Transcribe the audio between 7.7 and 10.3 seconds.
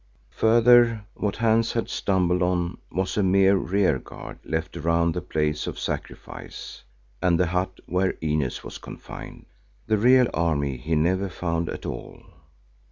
where Inez was confined. The real